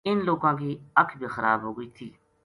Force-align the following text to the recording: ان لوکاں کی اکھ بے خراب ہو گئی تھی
ان 0.07 0.17
لوکاں 0.27 0.53
کی 0.59 0.69
اکھ 1.01 1.13
بے 1.19 1.27
خراب 1.35 1.59
ہو 1.65 1.71
گئی 1.77 1.89
تھی 1.97 2.07